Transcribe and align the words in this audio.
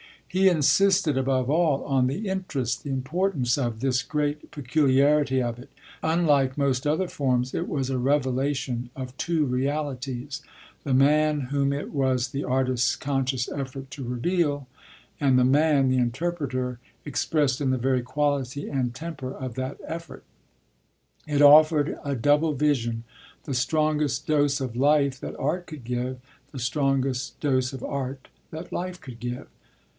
He 0.27 0.47
insisted 0.47 1.15
above 1.17 1.47
all 1.49 1.83
on 1.83 2.07
the 2.07 2.27
interest, 2.27 2.83
the 2.83 2.89
importance 2.89 3.55
of 3.57 3.81
this 3.81 4.01
great 4.01 4.49
peculiarity 4.49 5.43
of 5.43 5.59
it, 5.59 5.69
that 6.01 6.13
unlike 6.17 6.57
most 6.57 6.87
other 6.87 7.09
forms 7.09 7.53
it 7.53 7.67
was 7.67 7.89
a 7.89 7.99
revelation 7.99 8.89
of 8.95 9.15
two 9.17 9.45
realities, 9.45 10.41
the 10.85 10.93
man 10.93 11.41
whom 11.51 11.71
it 11.73 11.91
was 11.93 12.29
the 12.29 12.45
artist's 12.45 12.95
conscious 12.95 13.47
effort 13.51 13.91
to 13.91 14.03
reveal 14.05 14.67
and 15.19 15.37
the 15.37 15.43
man 15.45 15.89
the 15.89 15.97
interpreter 15.97 16.79
expressed 17.05 17.59
in 17.61 17.69
the 17.69 17.77
very 17.77 18.01
quality 18.01 18.69
and 18.69 18.95
temper 18.95 19.33
of 19.33 19.53
that 19.55 19.77
effort. 19.85 20.23
It 21.27 21.41
offered 21.41 21.99
a 22.05 22.15
double 22.15 22.53
vision, 22.53 23.03
the 23.43 23.53
strongest 23.53 24.25
dose 24.27 24.61
of 24.61 24.77
life 24.77 25.19
that 25.19 25.37
art 25.37 25.67
could 25.67 25.83
give, 25.83 26.19
the 26.53 26.57
strongest 26.59 27.39
dose 27.41 27.73
of 27.73 27.83
art 27.83 28.29
that 28.49 28.71
life 28.71 28.99
could 28.99 29.19
give. 29.19 29.47